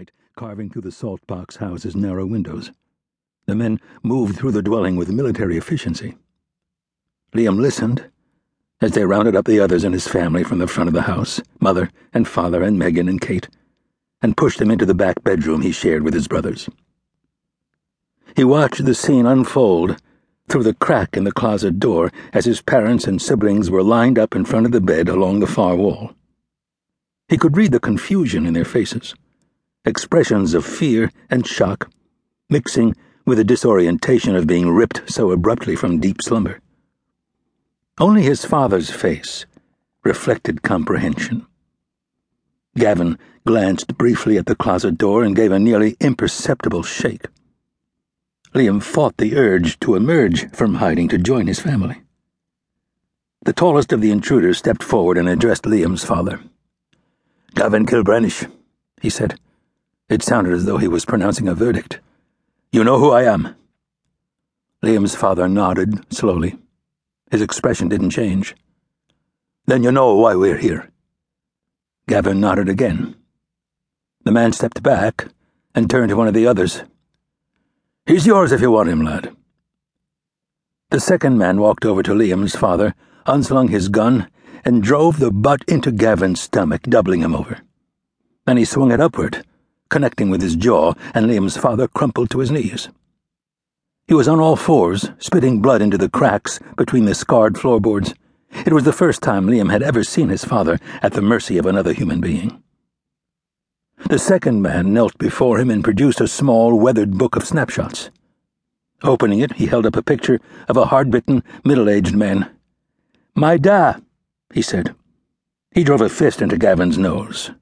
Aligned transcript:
light 0.00 0.10
carving 0.34 0.70
through 0.70 0.80
the 0.80 0.88
saltbox 0.88 1.58
house's 1.58 1.94
narrow 1.94 2.24
windows. 2.24 2.70
The 3.44 3.54
men 3.54 3.78
moved 4.02 4.38
through 4.38 4.52
the 4.52 4.62
dwelling 4.62 4.96
with 4.96 5.10
military 5.10 5.58
efficiency. 5.58 6.16
Liam 7.34 7.60
listened 7.60 8.08
as 8.80 8.92
they 8.92 9.04
rounded 9.04 9.36
up 9.36 9.44
the 9.44 9.60
others 9.60 9.84
in 9.84 9.92
his 9.92 10.08
family 10.08 10.42
from 10.42 10.58
the 10.58 10.66
front 10.66 10.88
of 10.88 10.94
the 10.94 11.02
house 11.02 11.42
mother 11.60 11.90
and 12.14 12.26
father 12.26 12.62
and 12.62 12.78
Megan 12.78 13.10
and 13.10 13.20
Kate 13.20 13.50
and 14.22 14.38
pushed 14.38 14.58
them 14.58 14.70
into 14.70 14.86
the 14.86 14.94
back 14.94 15.22
bedroom 15.22 15.60
he 15.60 15.70
shared 15.70 16.02
with 16.02 16.14
his 16.14 16.28
brothers. 16.28 16.70
He 18.34 18.44
watched 18.44 18.86
the 18.86 18.94
scene 18.94 19.26
unfold 19.26 20.00
through 20.48 20.62
the 20.62 20.80
crack 20.86 21.14
in 21.14 21.24
the 21.24 21.32
closet 21.40 21.78
door 21.78 22.10
as 22.32 22.46
his 22.46 22.62
parents 22.62 23.06
and 23.06 23.20
siblings 23.20 23.70
were 23.70 23.82
lined 23.82 24.18
up 24.18 24.34
in 24.34 24.46
front 24.46 24.64
of 24.64 24.72
the 24.72 24.80
bed 24.80 25.10
along 25.10 25.40
the 25.40 25.46
far 25.46 25.76
wall. 25.76 26.12
He 27.28 27.36
could 27.36 27.58
read 27.58 27.72
the 27.72 27.80
confusion 27.80 28.46
in 28.46 28.54
their 28.54 28.64
faces, 28.64 29.14
expressions 29.84 30.54
of 30.54 30.64
fear 30.64 31.10
and 31.30 31.46
shock, 31.46 31.90
mixing 32.48 32.94
with 33.24 33.38
the 33.38 33.44
disorientation 33.44 34.36
of 34.36 34.46
being 34.46 34.70
ripped 34.70 35.02
so 35.10 35.30
abruptly 35.30 35.76
from 35.76 36.00
deep 36.00 36.20
slumber. 36.22 36.60
Only 37.98 38.22
his 38.22 38.44
father's 38.44 38.90
face 38.90 39.46
reflected 40.04 40.62
comprehension. 40.62 41.46
Gavin 42.76 43.18
glanced 43.46 43.96
briefly 43.98 44.38
at 44.38 44.46
the 44.46 44.56
closet 44.56 44.96
door 44.96 45.22
and 45.22 45.36
gave 45.36 45.52
a 45.52 45.58
nearly 45.58 45.96
imperceptible 46.00 46.82
shake. 46.82 47.26
Liam 48.54 48.82
fought 48.82 49.16
the 49.16 49.36
urge 49.36 49.78
to 49.80 49.94
emerge 49.94 50.50
from 50.50 50.76
hiding 50.76 51.08
to 51.08 51.18
join 51.18 51.46
his 51.46 51.60
family. 51.60 52.02
The 53.42 53.52
tallest 53.52 53.92
of 53.92 54.00
the 54.00 54.10
intruders 54.10 54.58
stepped 54.58 54.82
forward 54.82 55.16
and 55.16 55.28
addressed 55.28 55.64
Liam's 55.64 56.04
father. 56.04 56.40
Gavin 57.54 57.86
Kilbranish, 57.86 58.50
he 59.00 59.08
said. 59.08 59.38
It 60.10 60.24
sounded 60.24 60.52
as 60.52 60.64
though 60.64 60.78
he 60.78 60.88
was 60.88 61.04
pronouncing 61.04 61.46
a 61.46 61.54
verdict. 61.54 62.00
You 62.72 62.82
know 62.82 62.98
who 62.98 63.12
I 63.12 63.22
am. 63.22 63.54
Liam's 64.82 65.14
father 65.14 65.48
nodded 65.48 66.12
slowly. 66.12 66.58
His 67.30 67.40
expression 67.40 67.88
didn't 67.88 68.10
change. 68.10 68.56
Then 69.66 69.84
you 69.84 69.92
know 69.92 70.16
why 70.16 70.34
we're 70.34 70.56
here. 70.56 70.90
Gavin 72.08 72.40
nodded 72.40 72.68
again. 72.68 73.14
The 74.24 74.32
man 74.32 74.52
stepped 74.52 74.82
back 74.82 75.28
and 75.76 75.88
turned 75.88 76.08
to 76.08 76.16
one 76.16 76.26
of 76.26 76.34
the 76.34 76.46
others. 76.46 76.82
He's 78.04 78.26
yours 78.26 78.50
if 78.50 78.60
you 78.60 78.72
want 78.72 78.88
him, 78.88 79.02
lad. 79.02 79.30
The 80.90 80.98
second 80.98 81.38
man 81.38 81.60
walked 81.60 81.84
over 81.84 82.02
to 82.02 82.14
Liam's 82.14 82.56
father, 82.56 82.96
unslung 83.26 83.68
his 83.68 83.88
gun, 83.88 84.28
and 84.64 84.82
drove 84.82 85.20
the 85.20 85.30
butt 85.30 85.62
into 85.68 85.92
Gavin's 85.92 86.40
stomach, 86.40 86.82
doubling 86.82 87.20
him 87.20 87.32
over. 87.32 87.60
Then 88.44 88.56
he 88.56 88.64
swung 88.64 88.90
it 88.90 89.00
upward 89.00 89.44
connecting 89.90 90.30
with 90.30 90.40
his 90.40 90.56
jaw, 90.56 90.94
and 91.12 91.26
Liam's 91.26 91.58
father 91.58 91.86
crumpled 91.86 92.30
to 92.30 92.38
his 92.38 92.50
knees. 92.50 92.88
He 94.08 94.14
was 94.14 94.26
on 94.26 94.40
all 94.40 94.56
fours, 94.56 95.10
spitting 95.18 95.60
blood 95.60 95.82
into 95.82 95.98
the 95.98 96.08
cracks 96.08 96.58
between 96.76 97.04
the 97.04 97.14
scarred 97.14 97.58
floorboards. 97.58 98.14
It 98.66 98.72
was 98.72 98.84
the 98.84 98.92
first 98.92 99.22
time 99.22 99.46
Liam 99.46 99.70
had 99.70 99.82
ever 99.82 100.02
seen 100.02 100.30
his 100.30 100.44
father 100.44 100.78
at 101.02 101.12
the 101.12 101.22
mercy 101.22 101.58
of 101.58 101.66
another 101.66 101.92
human 101.92 102.20
being. 102.20 102.62
The 104.08 104.18
second 104.18 104.62
man 104.62 104.92
knelt 104.92 105.16
before 105.18 105.58
him 105.58 105.70
and 105.70 105.84
produced 105.84 106.20
a 106.20 106.26
small, 106.26 106.76
weathered 106.78 107.18
book 107.18 107.36
of 107.36 107.44
snapshots. 107.44 108.10
Opening 109.02 109.40
it, 109.40 109.52
he 109.52 109.66
held 109.66 109.86
up 109.86 109.96
a 109.96 110.02
picture 110.02 110.40
of 110.68 110.76
a 110.76 110.86
hard-bitten, 110.86 111.44
middle-aged 111.64 112.16
man. 112.16 112.50
My 113.34 113.56
da, 113.56 113.94
he 114.52 114.62
said. 114.62 114.94
He 115.72 115.84
drove 115.84 116.00
a 116.00 116.08
fist 116.08 116.42
into 116.42 116.58
Gavin's 116.58 116.98
nose. 116.98 117.52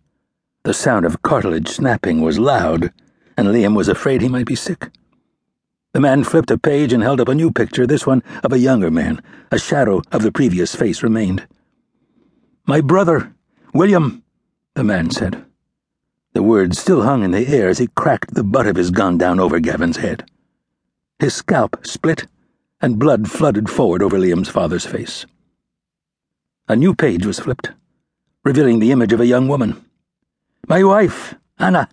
The 0.68 0.74
sound 0.74 1.06
of 1.06 1.22
cartilage 1.22 1.68
snapping 1.68 2.20
was 2.20 2.38
loud, 2.38 2.92
and 3.38 3.48
Liam 3.48 3.74
was 3.74 3.88
afraid 3.88 4.20
he 4.20 4.28
might 4.28 4.44
be 4.44 4.54
sick. 4.54 4.90
The 5.94 6.00
man 6.00 6.24
flipped 6.24 6.50
a 6.50 6.58
page 6.58 6.92
and 6.92 7.02
held 7.02 7.22
up 7.22 7.28
a 7.28 7.34
new 7.34 7.50
picture, 7.50 7.86
this 7.86 8.06
one 8.06 8.22
of 8.44 8.52
a 8.52 8.58
younger 8.58 8.90
man. 8.90 9.22
A 9.50 9.58
shadow 9.58 10.02
of 10.12 10.20
the 10.20 10.30
previous 10.30 10.74
face 10.74 11.02
remained. 11.02 11.48
My 12.66 12.82
brother, 12.82 13.32
William, 13.72 14.22
the 14.74 14.84
man 14.84 15.10
said. 15.10 15.42
The 16.34 16.42
words 16.42 16.78
still 16.78 17.00
hung 17.00 17.22
in 17.22 17.30
the 17.30 17.48
air 17.48 17.70
as 17.70 17.78
he 17.78 17.86
cracked 17.86 18.34
the 18.34 18.44
butt 18.44 18.66
of 18.66 18.76
his 18.76 18.90
gun 18.90 19.16
down 19.16 19.40
over 19.40 19.60
Gavin's 19.60 19.96
head. 19.96 20.30
His 21.18 21.34
scalp 21.34 21.78
split, 21.86 22.26
and 22.82 22.98
blood 22.98 23.30
flooded 23.30 23.70
forward 23.70 24.02
over 24.02 24.18
Liam's 24.18 24.50
father's 24.50 24.84
face. 24.84 25.24
A 26.68 26.76
new 26.76 26.94
page 26.94 27.24
was 27.24 27.38
flipped, 27.38 27.70
revealing 28.44 28.80
the 28.80 28.92
image 28.92 29.14
of 29.14 29.20
a 29.20 29.26
young 29.26 29.48
woman. 29.48 29.82
My 30.66 30.82
wife, 30.82 31.34
Anna. 31.58 31.88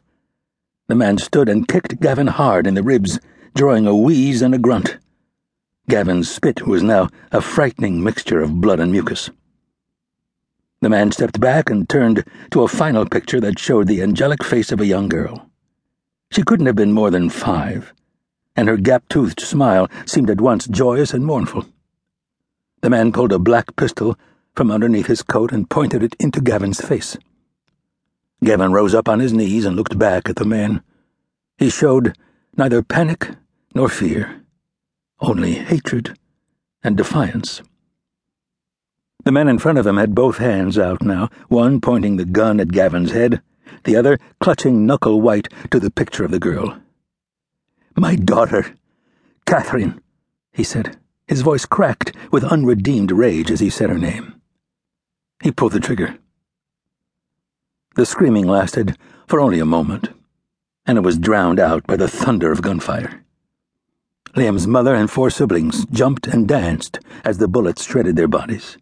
The 0.87 0.95
man 0.95 1.17
stood 1.17 1.49
and 1.49 1.67
kicked 1.67 1.99
Gavin 1.99 2.27
hard 2.27 2.67
in 2.67 2.73
the 2.73 2.83
ribs, 2.83 3.19
drawing 3.53 3.87
a 3.87 3.95
wheeze 3.95 4.41
and 4.41 4.53
a 4.53 4.57
grunt. 4.57 4.97
Gavin's 5.87 6.29
spit 6.29 6.65
was 6.65 6.83
now 6.83 7.09
a 7.31 7.41
frightening 7.41 8.03
mixture 8.03 8.41
of 8.41 8.59
blood 8.59 8.79
and 8.79 8.91
mucus. 8.91 9.29
The 10.81 10.89
man 10.89 11.11
stepped 11.11 11.39
back 11.39 11.69
and 11.69 11.87
turned 11.87 12.25
to 12.51 12.63
a 12.63 12.67
final 12.67 13.05
picture 13.05 13.39
that 13.39 13.59
showed 13.59 13.87
the 13.87 14.01
angelic 14.01 14.43
face 14.43 14.71
of 14.71 14.81
a 14.81 14.85
young 14.85 15.09
girl. 15.09 15.49
She 16.31 16.43
couldn't 16.43 16.65
have 16.65 16.75
been 16.75 16.91
more 16.91 17.11
than 17.11 17.29
five, 17.29 17.93
and 18.55 18.67
her 18.67 18.77
gap 18.77 19.07
toothed 19.09 19.39
smile 19.39 19.89
seemed 20.05 20.29
at 20.29 20.41
once 20.41 20.67
joyous 20.67 21.13
and 21.13 21.25
mournful. 21.25 21.65
The 22.81 22.89
man 22.89 23.11
pulled 23.11 23.31
a 23.31 23.39
black 23.39 23.75
pistol 23.75 24.17
from 24.55 24.69
underneath 24.69 25.07
his 25.07 25.23
coat 25.23 25.51
and 25.51 25.69
pointed 25.69 26.03
it 26.03 26.15
into 26.19 26.41
Gavin's 26.41 26.81
face. 26.81 27.17
Gavin 28.45 28.71
rose 28.71 28.93
up 28.93 29.09
on 29.09 29.19
his 29.19 29.33
knees 29.33 29.65
and 29.65 29.75
looked 29.75 29.97
back 29.97 30.29
at 30.29 30.35
the 30.35 30.45
man. 30.45 30.83
He 31.57 31.69
showed 31.69 32.15
neither 32.55 32.83
panic 32.83 33.31
nor 33.73 33.89
fear, 33.89 34.43
only 35.19 35.55
hatred 35.55 36.17
and 36.83 36.95
defiance. 36.95 37.61
The 39.23 39.31
man 39.31 39.47
in 39.47 39.57
front 39.57 39.79
of 39.79 39.87
him 39.87 39.97
had 39.97 40.13
both 40.13 40.37
hands 40.37 40.77
out 40.77 41.01
now, 41.01 41.29
one 41.47 41.81
pointing 41.81 42.17
the 42.17 42.25
gun 42.25 42.59
at 42.59 42.71
Gavin's 42.71 43.11
head, 43.11 43.41
the 43.83 43.95
other 43.95 44.19
clutching 44.39 44.85
knuckle 44.85 45.19
white 45.19 45.47
to 45.71 45.79
the 45.79 45.89
picture 45.89 46.23
of 46.23 46.29
the 46.31 46.39
girl. 46.39 46.79
My 47.97 48.15
daughter, 48.15 48.75
Catherine, 49.47 49.99
he 50.53 50.63
said. 50.63 50.97
His 51.27 51.41
voice 51.41 51.65
cracked 51.65 52.15
with 52.31 52.43
unredeemed 52.43 53.11
rage 53.11 53.49
as 53.49 53.59
he 53.59 53.71
said 53.71 53.89
her 53.89 53.97
name. 53.97 54.39
He 55.41 55.51
pulled 55.51 55.71
the 55.71 55.79
trigger. 55.79 56.19
The 57.95 58.05
screaming 58.05 58.45
lasted 58.45 58.97
for 59.25 59.39
only 59.39 59.59
a 59.59 59.65
moment, 59.65 60.09
and 60.85 60.97
it 60.97 61.01
was 61.01 61.17
drowned 61.17 61.61
out 61.61 61.87
by 61.87 61.95
the 61.95 62.09
thunder 62.09 62.51
of 62.51 62.61
gunfire. 62.61 63.23
Liam's 64.35 64.67
mother 64.67 64.93
and 64.93 65.09
four 65.09 65.29
siblings 65.29 65.85
jumped 65.85 66.27
and 66.27 66.45
danced 66.45 66.99
as 67.23 67.37
the 67.37 67.47
bullets 67.47 67.85
shredded 67.85 68.17
their 68.17 68.27
bodies. 68.27 68.77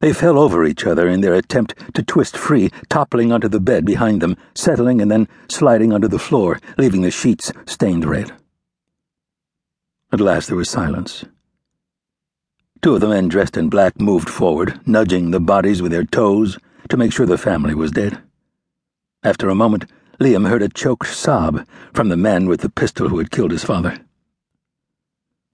They 0.00 0.12
fell 0.12 0.36
over 0.36 0.64
each 0.64 0.84
other 0.84 1.08
in 1.08 1.20
their 1.20 1.34
attempt 1.34 1.74
to 1.94 2.02
twist 2.02 2.36
free, 2.36 2.70
toppling 2.88 3.30
onto 3.30 3.46
the 3.46 3.60
bed 3.60 3.84
behind 3.84 4.20
them, 4.20 4.36
settling 4.52 5.00
and 5.00 5.12
then 5.12 5.28
sliding 5.48 5.92
onto 5.92 6.08
the 6.08 6.18
floor, 6.18 6.58
leaving 6.76 7.02
the 7.02 7.12
sheets 7.12 7.52
stained 7.66 8.04
red. 8.04 8.32
At 10.12 10.20
last 10.20 10.48
there 10.48 10.56
was 10.56 10.68
silence. 10.68 11.24
Two 12.82 12.96
of 12.96 13.00
the 13.00 13.08
men 13.08 13.28
dressed 13.28 13.56
in 13.56 13.68
black 13.68 14.00
moved 14.00 14.28
forward, 14.28 14.80
nudging 14.86 15.30
the 15.30 15.38
bodies 15.38 15.80
with 15.80 15.92
their 15.92 16.04
toes 16.04 16.58
to 16.88 16.96
make 16.96 17.12
sure 17.12 17.26
the 17.26 17.38
family 17.38 17.74
was 17.74 17.92
dead. 17.92 18.23
After 19.24 19.48
a 19.48 19.54
moment, 19.54 19.86
Liam 20.20 20.46
heard 20.46 20.60
a 20.60 20.68
choked 20.68 21.08
sob 21.08 21.66
from 21.94 22.10
the 22.10 22.16
man 22.16 22.46
with 22.46 22.60
the 22.60 22.68
pistol 22.68 23.08
who 23.08 23.16
had 23.16 23.30
killed 23.30 23.52
his 23.52 23.64
father. 23.64 23.98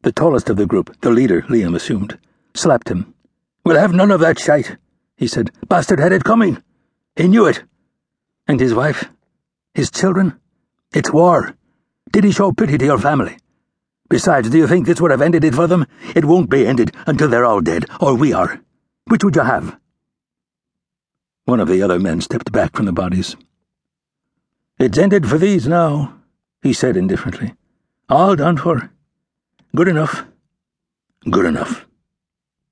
The 0.02 0.10
tallest 0.10 0.50
of 0.50 0.56
the 0.56 0.66
group, 0.66 1.00
the 1.02 1.10
leader, 1.10 1.42
Liam 1.42 1.76
assumed, 1.76 2.18
slapped 2.52 2.88
him. 2.88 3.14
We'll 3.64 3.78
have 3.78 3.92
none 3.94 4.10
of 4.10 4.18
that 4.20 4.40
shite, 4.40 4.76
he 5.16 5.28
said. 5.28 5.52
Bastard 5.68 6.00
had 6.00 6.10
it 6.10 6.24
coming. 6.24 6.60
He 7.14 7.28
knew 7.28 7.46
it. 7.46 7.62
And 8.48 8.58
his 8.58 8.74
wife? 8.74 9.08
His 9.72 9.90
children? 9.90 10.40
It's 10.92 11.12
war. 11.12 11.54
Did 12.10 12.24
he 12.24 12.32
show 12.32 12.50
pity 12.50 12.76
to 12.76 12.84
your 12.84 12.98
family? 12.98 13.38
Besides, 14.08 14.50
do 14.50 14.58
you 14.58 14.66
think 14.66 14.86
this 14.86 15.00
would 15.00 15.12
have 15.12 15.22
ended 15.22 15.44
it 15.44 15.54
for 15.54 15.68
them? 15.68 15.86
It 16.16 16.24
won't 16.24 16.50
be 16.50 16.66
ended 16.66 16.92
until 17.06 17.28
they're 17.28 17.46
all 17.46 17.60
dead, 17.60 17.84
or 18.00 18.16
we 18.16 18.32
are. 18.32 18.60
Which 19.06 19.22
would 19.22 19.36
you 19.36 19.42
have? 19.42 19.78
One 21.44 21.60
of 21.60 21.68
the 21.68 21.82
other 21.82 22.00
men 22.00 22.20
stepped 22.20 22.50
back 22.50 22.74
from 22.74 22.86
the 22.86 22.92
bodies. 22.92 23.36
It's 24.80 24.96
ended 24.96 25.28
for 25.28 25.36
these 25.36 25.68
now, 25.68 26.14
he 26.62 26.72
said 26.72 26.96
indifferently. 26.96 27.52
All 28.08 28.34
done 28.34 28.56
for. 28.56 28.90
Good 29.76 29.88
enough. 29.88 30.24
Good 31.28 31.44
enough, 31.44 31.86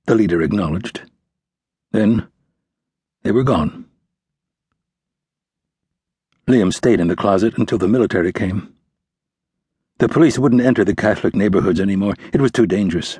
the 0.06 0.14
leader 0.14 0.40
acknowledged. 0.40 1.02
Then 1.92 2.26
they 3.24 3.30
were 3.30 3.44
gone. 3.44 3.84
Liam 6.46 6.72
stayed 6.72 6.98
in 6.98 7.08
the 7.08 7.16
closet 7.16 7.58
until 7.58 7.76
the 7.76 7.88
military 7.88 8.32
came. 8.32 8.72
The 9.98 10.08
police 10.08 10.38
wouldn't 10.38 10.62
enter 10.62 10.86
the 10.86 10.96
Catholic 10.96 11.34
neighborhoods 11.34 11.78
anymore. 11.78 12.14
It 12.32 12.40
was 12.40 12.52
too 12.52 12.66
dangerous. 12.66 13.18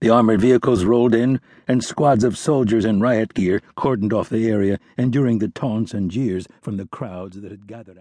The 0.00 0.10
armored 0.10 0.42
vehicles 0.42 0.84
rolled 0.84 1.14
in, 1.14 1.40
and 1.66 1.82
squads 1.82 2.22
of 2.22 2.36
soldiers 2.36 2.84
in 2.84 3.00
riot 3.00 3.32
gear 3.32 3.62
cordoned 3.76 4.12
off 4.12 4.28
the 4.28 4.46
area, 4.48 4.78
enduring 4.98 5.38
the 5.38 5.48
taunts 5.48 5.94
and 5.94 6.10
jeers 6.10 6.46
from 6.60 6.76
the 6.76 6.86
crowds 6.86 7.40
that 7.40 7.50
had 7.50 7.66
gathered. 7.66 7.94